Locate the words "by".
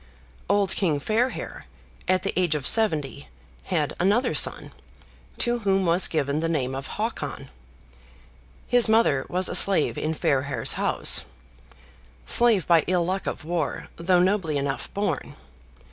12.65-12.83